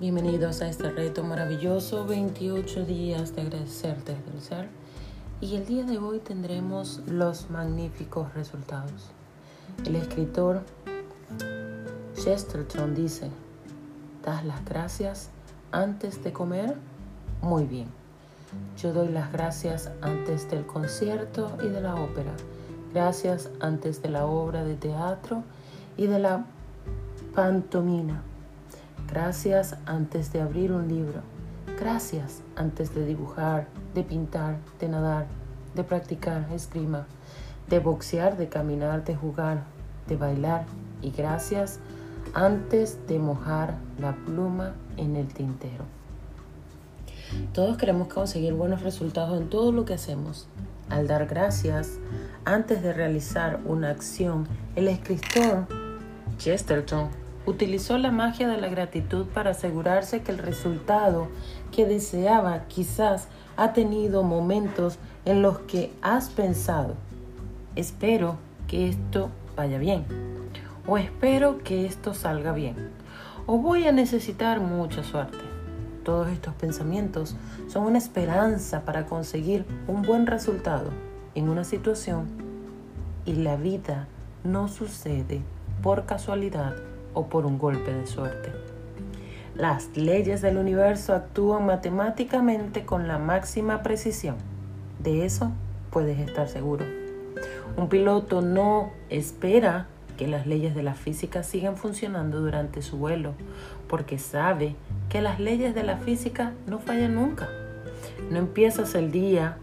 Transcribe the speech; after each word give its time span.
Bienvenidos 0.00 0.62
a 0.62 0.68
este 0.68 0.92
reto 0.92 1.24
maravilloso, 1.24 2.06
28 2.06 2.84
días 2.84 3.34
de 3.34 3.42
agradecerte 3.42 4.14
desde 4.14 4.30
el 4.30 4.40
ser. 4.40 4.68
Y 5.40 5.56
el 5.56 5.66
día 5.66 5.82
de 5.82 5.98
hoy 5.98 6.20
tendremos 6.20 7.02
los 7.08 7.50
magníficos 7.50 8.32
resultados. 8.32 9.10
El 9.84 9.96
escritor 9.96 10.62
Chesterton 12.14 12.94
dice, 12.94 13.28
¿das 14.24 14.44
las 14.44 14.64
gracias 14.64 15.30
antes 15.72 16.22
de 16.22 16.32
comer? 16.32 16.76
Muy 17.42 17.64
bien. 17.64 17.88
Yo 18.80 18.92
doy 18.92 19.08
las 19.08 19.32
gracias 19.32 19.90
antes 20.00 20.48
del 20.48 20.64
concierto 20.64 21.58
y 21.60 21.66
de 21.66 21.80
la 21.80 21.96
ópera. 21.96 22.34
Gracias 22.94 23.50
antes 23.58 24.00
de 24.00 24.10
la 24.10 24.26
obra 24.26 24.62
de 24.62 24.76
teatro 24.76 25.42
y 25.96 26.06
de 26.06 26.20
la 26.20 26.46
pantomina. 27.34 28.22
Gracias 29.10 29.74
antes 29.86 30.32
de 30.34 30.42
abrir 30.42 30.70
un 30.70 30.86
libro. 30.86 31.22
Gracias 31.80 32.42
antes 32.56 32.94
de 32.94 33.06
dibujar, 33.06 33.66
de 33.94 34.02
pintar, 34.02 34.58
de 34.78 34.88
nadar, 34.88 35.26
de 35.74 35.82
practicar 35.82 36.46
esgrima, 36.52 37.06
de 37.70 37.78
boxear, 37.78 38.36
de 38.36 38.48
caminar, 38.50 39.04
de 39.04 39.16
jugar, 39.16 39.62
de 40.08 40.16
bailar. 40.16 40.66
Y 41.00 41.10
gracias 41.10 41.80
antes 42.34 42.98
de 43.06 43.18
mojar 43.18 43.76
la 43.98 44.14
pluma 44.14 44.74
en 44.98 45.16
el 45.16 45.28
tintero. 45.28 45.84
Todos 47.54 47.78
queremos 47.78 48.08
conseguir 48.08 48.52
buenos 48.52 48.82
resultados 48.82 49.40
en 49.40 49.48
todo 49.48 49.72
lo 49.72 49.86
que 49.86 49.94
hacemos. 49.94 50.48
Al 50.90 51.06
dar 51.06 51.26
gracias, 51.26 51.98
antes 52.44 52.82
de 52.82 52.92
realizar 52.92 53.60
una 53.64 53.88
acción, 53.88 54.46
el 54.76 54.88
escritor 54.88 55.66
Chesterton 56.36 57.08
utilizó 57.48 57.96
la 57.96 58.10
magia 58.10 58.46
de 58.46 58.58
la 58.58 58.68
gratitud 58.68 59.26
para 59.26 59.50
asegurarse 59.50 60.22
que 60.22 60.32
el 60.32 60.38
resultado 60.38 61.28
que 61.72 61.86
deseaba 61.86 62.64
quizás 62.68 63.28
ha 63.56 63.72
tenido 63.72 64.22
momentos 64.22 64.98
en 65.24 65.40
los 65.40 65.58
que 65.60 65.90
has 66.02 66.28
pensado, 66.28 66.94
espero 67.74 68.36
que 68.66 68.88
esto 68.88 69.30
vaya 69.56 69.78
bien, 69.78 70.04
o 70.86 70.98
espero 70.98 71.58
que 71.64 71.86
esto 71.86 72.12
salga 72.12 72.52
bien, 72.52 72.90
o 73.46 73.56
voy 73.56 73.86
a 73.86 73.92
necesitar 73.92 74.60
mucha 74.60 75.02
suerte. 75.02 75.38
Todos 76.04 76.28
estos 76.28 76.54
pensamientos 76.54 77.34
son 77.68 77.84
una 77.84 77.98
esperanza 77.98 78.82
para 78.84 79.06
conseguir 79.06 79.64
un 79.86 80.02
buen 80.02 80.26
resultado 80.26 80.90
en 81.34 81.48
una 81.48 81.64
situación 81.64 82.28
y 83.24 83.34
la 83.34 83.56
vida 83.56 84.06
no 84.44 84.68
sucede 84.68 85.42
por 85.82 86.06
casualidad 86.06 86.74
o 87.14 87.26
por 87.26 87.46
un 87.46 87.58
golpe 87.58 87.92
de 87.92 88.06
suerte. 88.06 88.52
Las 89.54 89.96
leyes 89.96 90.40
del 90.40 90.56
universo 90.56 91.14
actúan 91.14 91.66
matemáticamente 91.66 92.84
con 92.84 93.08
la 93.08 93.18
máxima 93.18 93.82
precisión. 93.82 94.36
De 95.02 95.24
eso 95.24 95.50
puedes 95.90 96.18
estar 96.20 96.48
seguro. 96.48 96.84
Un 97.76 97.88
piloto 97.88 98.40
no 98.40 98.90
espera 99.10 99.86
que 100.16 100.26
las 100.28 100.46
leyes 100.46 100.74
de 100.74 100.82
la 100.82 100.94
física 100.94 101.42
sigan 101.42 101.76
funcionando 101.76 102.40
durante 102.40 102.82
su 102.82 102.98
vuelo, 102.98 103.34
porque 103.88 104.18
sabe 104.18 104.74
que 105.08 105.22
las 105.22 105.40
leyes 105.40 105.74
de 105.74 105.84
la 105.84 105.96
física 105.96 106.52
no 106.66 106.78
fallan 106.78 107.14
nunca. 107.14 107.48
No 108.30 108.38
empiezas 108.38 108.94
el 108.94 109.10
día 109.10 109.56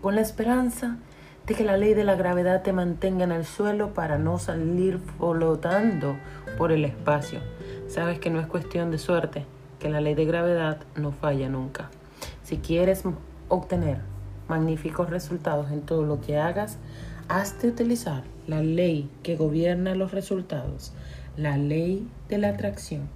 con 0.00 0.14
la 0.14 0.20
esperanza 0.20 0.96
de 1.46 1.54
que 1.54 1.64
la 1.64 1.76
ley 1.76 1.94
de 1.94 2.04
la 2.04 2.14
gravedad 2.14 2.62
te 2.62 2.72
mantenga 2.72 3.24
en 3.24 3.32
el 3.32 3.44
suelo 3.44 3.94
para 3.94 4.18
no 4.18 4.38
salir 4.38 4.98
flotando 5.18 6.16
por 6.56 6.72
el 6.72 6.84
espacio. 6.84 7.40
Sabes 7.88 8.18
que 8.20 8.30
no 8.30 8.40
es 8.40 8.46
cuestión 8.46 8.90
de 8.90 8.98
suerte, 8.98 9.44
que 9.78 9.90
la 9.90 10.00
ley 10.00 10.14
de 10.14 10.24
gravedad 10.24 10.78
no 10.94 11.12
falla 11.12 11.48
nunca. 11.48 11.90
Si 12.44 12.58
quieres 12.58 13.02
obtener 13.48 13.98
magníficos 14.48 15.10
resultados 15.10 15.70
en 15.72 15.82
todo 15.82 16.04
lo 16.04 16.20
que 16.20 16.38
hagas, 16.38 16.78
has 17.28 17.60
de 17.60 17.68
utilizar 17.68 18.22
la 18.46 18.62
ley 18.62 19.10
que 19.22 19.36
gobierna 19.36 19.94
los 19.94 20.12
resultados, 20.12 20.92
la 21.36 21.56
ley 21.56 22.06
de 22.28 22.38
la 22.38 22.50
atracción. 22.50 23.08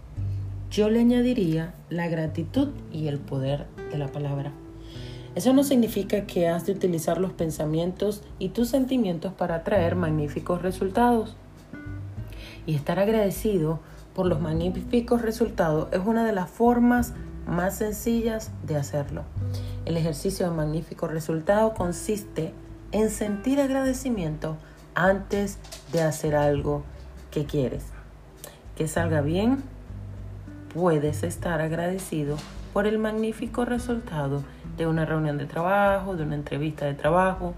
Yo 0.70 0.90
le 0.90 1.00
añadiría 1.00 1.74
la 1.90 2.08
gratitud 2.08 2.68
y 2.92 3.08
el 3.08 3.18
poder 3.18 3.66
de 3.90 3.98
la 3.98 4.08
palabra. 4.08 4.52
Eso 5.36 5.52
no 5.52 5.64
significa 5.64 6.22
que 6.22 6.48
has 6.48 6.64
de 6.64 6.72
utilizar 6.72 7.18
los 7.18 7.30
pensamientos 7.30 8.22
y 8.38 8.48
tus 8.48 8.70
sentimientos 8.70 9.34
para 9.34 9.56
atraer 9.56 9.94
magníficos 9.94 10.62
resultados. 10.62 11.36
Y 12.64 12.74
estar 12.74 12.98
agradecido 12.98 13.80
por 14.14 14.24
los 14.24 14.40
magníficos 14.40 15.20
resultados 15.20 15.88
es 15.92 16.00
una 16.02 16.24
de 16.24 16.32
las 16.32 16.48
formas 16.48 17.12
más 17.46 17.76
sencillas 17.76 18.50
de 18.66 18.76
hacerlo. 18.76 19.24
El 19.84 19.98
ejercicio 19.98 20.48
de 20.48 20.56
magnífico 20.56 21.06
resultado 21.06 21.74
consiste 21.74 22.54
en 22.92 23.10
sentir 23.10 23.60
agradecimiento 23.60 24.56
antes 24.94 25.58
de 25.92 26.00
hacer 26.00 26.34
algo 26.34 26.82
que 27.30 27.44
quieres. 27.44 27.84
Que 28.74 28.88
salga 28.88 29.20
bien, 29.20 29.62
puedes 30.76 31.22
estar 31.22 31.62
agradecido 31.62 32.36
por 32.74 32.86
el 32.86 32.98
magnífico 32.98 33.64
resultado 33.64 34.42
de 34.76 34.86
una 34.86 35.06
reunión 35.06 35.38
de 35.38 35.46
trabajo, 35.46 36.16
de 36.16 36.24
una 36.24 36.34
entrevista 36.34 36.84
de 36.84 36.92
trabajo 36.92 37.54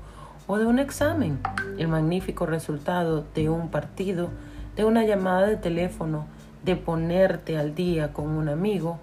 o 0.47 0.57
de 0.57 0.67
un 0.67 0.79
examen, 0.79 1.41
el 1.79 1.89
magnífico 1.89 2.47
resultado 2.47 3.25
de 3.35 3.49
un 3.49 3.71
partido, 3.71 4.31
de 4.77 4.85
una 4.85 5.05
llamada 5.05 5.49
de 5.49 5.57
teléfono, 5.57 6.27
de 6.65 6.77
ponerte 6.77 7.59
al 7.59 7.75
día 7.75 8.13
con 8.13 8.29
un 8.29 8.49
amigo 8.49 9.01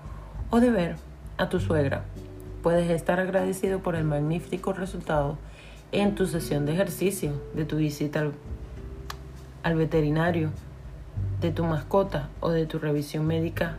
o 0.50 0.62
de 0.62 0.72
ver 0.72 0.96
a 1.38 1.50
tu 1.50 1.60
suegra. 1.60 2.06
Puedes 2.64 2.90
estar 2.90 3.20
agradecido 3.20 3.80
por 3.80 3.98
el 3.98 4.06
magnífico 4.06 4.72
resultado 4.72 5.38
en 5.92 6.16
tu 6.16 6.26
sesión 6.26 6.66
de 6.66 6.72
ejercicio, 6.72 7.34
de 7.54 7.66
tu 7.66 7.76
visita 7.76 8.22
al, 8.22 8.32
al 9.62 9.76
veterinario, 9.76 10.52
de 11.42 11.52
tu 11.52 11.66
mascota 11.66 12.30
o 12.40 12.52
de 12.52 12.66
tu 12.66 12.80
revisión 12.80 13.28
médica 13.28 13.76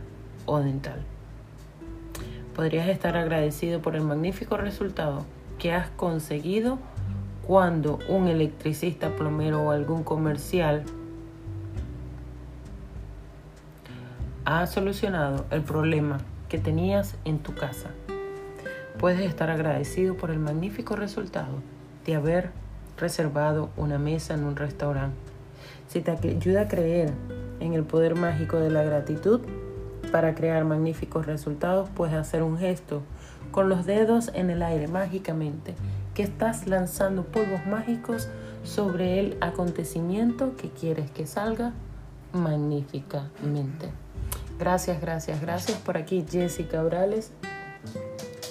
dental 0.55 1.03
podrías 2.57 2.87
estar 2.87 3.15
agradecido 3.15 3.83
por 3.83 3.95
el 3.95 4.01
magnífico 4.01 4.57
resultado 4.57 5.25
que 5.59 5.73
has 5.73 5.91
conseguido 5.91 6.79
cuando 7.45 7.99
un 8.09 8.27
electricista, 8.27 9.15
plomero 9.15 9.61
o 9.61 9.69
algún 9.69 10.03
comercial 10.03 10.83
ha 14.43 14.65
solucionado 14.65 15.45
el 15.51 15.61
problema 15.61 16.17
que 16.49 16.57
tenías 16.57 17.15
en 17.25 17.37
tu 17.37 17.53
casa. 17.53 17.91
Puedes 18.97 19.21
estar 19.21 19.51
agradecido 19.51 20.17
por 20.17 20.31
el 20.31 20.39
magnífico 20.39 20.95
resultado 20.95 21.61
de 22.07 22.15
haber 22.15 22.49
reservado 22.97 23.69
una 23.77 23.99
mesa 23.99 24.33
en 24.33 24.43
un 24.43 24.55
restaurante. 24.55 25.15
Si 25.87 26.01
te 26.01 26.09
ayuda 26.09 26.61
a 26.61 26.67
creer 26.67 27.13
en 27.59 27.73
el 27.73 27.83
poder 27.83 28.15
mágico 28.15 28.57
de 28.57 28.71
la 28.71 28.81
gratitud, 28.81 29.41
para 30.11 30.35
crear 30.35 30.63
magníficos 30.65 31.25
resultados, 31.25 31.89
puedes 31.89 32.15
hacer 32.15 32.43
un 32.43 32.57
gesto 32.57 33.01
con 33.51 33.69
los 33.69 33.85
dedos 33.85 34.31
en 34.33 34.49
el 34.49 34.61
aire 34.61 34.87
mágicamente, 34.87 35.75
que 36.13 36.23
estás 36.23 36.67
lanzando 36.67 37.23
polvos 37.23 37.65
mágicos 37.65 38.29
sobre 38.63 39.19
el 39.19 39.37
acontecimiento 39.41 40.55
que 40.57 40.69
quieres 40.69 41.09
que 41.11 41.25
salga 41.25 41.73
magníficamente. 42.33 43.89
Gracias, 44.59 44.99
gracias, 44.99 45.41
gracias 45.41 45.77
por 45.77 45.97
aquí 45.97 46.25
Jessica 46.27 46.83
Orales 46.83 47.31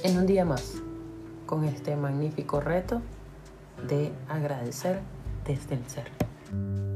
en 0.02 0.18
un 0.18 0.26
día 0.26 0.44
más 0.44 0.74
con 1.46 1.64
este 1.64 1.96
magnífico 1.96 2.60
reto 2.60 3.02
de 3.88 4.12
agradecer 4.28 5.00
desde 5.44 5.74
el 5.74 5.86
ser. 5.88 6.95